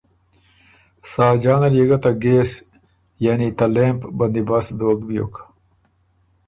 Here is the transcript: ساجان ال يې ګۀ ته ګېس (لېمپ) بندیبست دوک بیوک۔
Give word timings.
ساجان 1.11 1.61
ال 1.67 1.73
يې 1.79 1.85
ګۀ 1.89 1.97
ته 2.03 2.11
ګېس 2.21 2.51
(لېمپ) 3.73 3.99
بندیبست 4.17 4.71
دوک 4.79 4.99
بیوک۔ 5.07 5.33